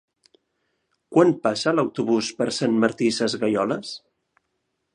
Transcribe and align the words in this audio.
Quan 1.15 1.33
passa 1.43 1.73
l'autobús 1.79 2.29
per 2.39 2.47
Sant 2.61 2.75
Martí 2.85 3.11
Sesgueioles? 3.19 3.93